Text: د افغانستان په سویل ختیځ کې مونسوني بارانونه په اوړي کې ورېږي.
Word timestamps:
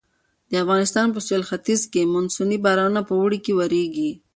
د 0.49 0.51
افغانستان 0.63 1.07
په 1.11 1.19
سویل 1.25 1.43
ختیځ 1.49 1.81
کې 1.91 2.09
مونسوني 2.13 2.57
بارانونه 2.65 3.01
په 3.07 3.13
اوړي 3.19 3.39
کې 3.45 3.53
ورېږي. 3.55 4.11